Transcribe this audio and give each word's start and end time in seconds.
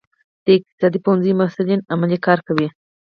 د 0.45 0.45
اقتصاد 0.57 0.93
پوهنځي 1.03 1.33
محصلین 1.39 1.79
عملي 1.93 2.17
کار 2.25 2.39
کوي؟ 2.47 2.67